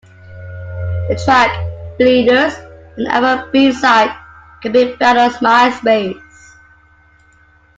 [1.09, 1.51] The track
[1.99, 2.57] "Bleeders",
[2.97, 4.09] an album B-side,
[4.63, 6.19] can be found on MySpace.